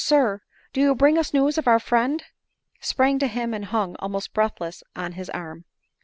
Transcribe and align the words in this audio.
sir, 0.03 0.41
do 0.73 0.81
you 0.81 0.95
bring 0.95 1.15
us 1.15 1.31
news 1.31 1.59
of 1.59 1.67
our 1.67 1.77
friend?" 1.77 2.23
sprang 2.79 3.19
to 3.19 3.27
him, 3.27 3.53
and 3.53 3.65
hung 3.65 3.95
almost 3.99 4.33
breathless 4.33 4.81
6n 4.95 5.13
his 5.13 5.29
arm. 5.29 5.63